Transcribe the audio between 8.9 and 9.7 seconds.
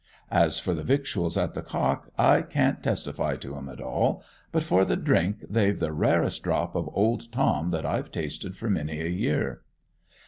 a year.